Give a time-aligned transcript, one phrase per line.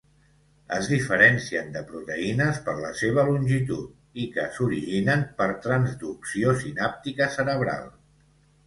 [0.77, 3.93] Es diferencien de proteïnes per la seva longitud,
[4.25, 7.89] i que s'originen per transducció sinàptica cerebral.